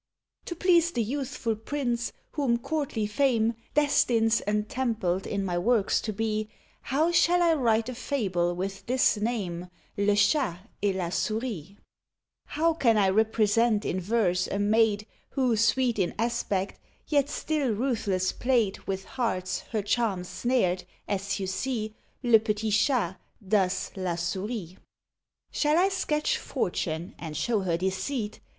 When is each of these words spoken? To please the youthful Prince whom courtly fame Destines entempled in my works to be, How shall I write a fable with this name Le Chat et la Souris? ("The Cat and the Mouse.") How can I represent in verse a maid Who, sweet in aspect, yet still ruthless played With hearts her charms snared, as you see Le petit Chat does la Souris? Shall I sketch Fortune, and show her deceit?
To 0.45 0.55
please 0.55 0.89
the 0.93 1.03
youthful 1.03 1.55
Prince 1.55 2.11
whom 2.31 2.57
courtly 2.57 3.05
fame 3.05 3.53
Destines 3.75 4.41
entempled 4.47 5.27
in 5.27 5.45
my 5.45 5.59
works 5.59 6.01
to 6.01 6.11
be, 6.11 6.49
How 6.81 7.11
shall 7.11 7.43
I 7.43 7.53
write 7.53 7.87
a 7.87 7.93
fable 7.93 8.55
with 8.55 8.83
this 8.87 9.17
name 9.17 9.67
Le 9.95 10.15
Chat 10.15 10.57
et 10.81 10.95
la 10.95 11.09
Souris? 11.09 11.43
("The 11.43 11.43
Cat 11.43 11.45
and 11.45 11.45
the 11.45 11.61
Mouse.") 11.67 11.77
How 12.47 12.73
can 12.73 12.97
I 12.97 13.09
represent 13.09 13.85
in 13.85 13.99
verse 14.01 14.47
a 14.47 14.57
maid 14.57 15.05
Who, 15.37 15.55
sweet 15.55 15.99
in 15.99 16.15
aspect, 16.17 16.79
yet 17.07 17.29
still 17.29 17.71
ruthless 17.71 18.31
played 18.31 18.79
With 18.87 19.05
hearts 19.05 19.59
her 19.71 19.83
charms 19.83 20.27
snared, 20.27 20.83
as 21.07 21.39
you 21.39 21.45
see 21.45 21.93
Le 22.23 22.39
petit 22.39 22.71
Chat 22.71 23.19
does 23.47 23.91
la 23.95 24.15
Souris? 24.15 24.77
Shall 25.51 25.77
I 25.77 25.89
sketch 25.89 26.39
Fortune, 26.39 27.13
and 27.19 27.37
show 27.37 27.59
her 27.59 27.77
deceit? 27.77 28.39